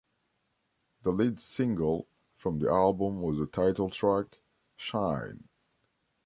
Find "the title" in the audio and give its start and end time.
3.37-3.91